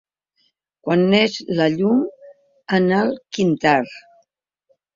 Quan 0.87 1.03
neix 1.11 1.35
la 1.59 1.67
llum 1.75 2.01
en 2.81 2.89
el 3.03 3.15
quintar. 3.39 3.79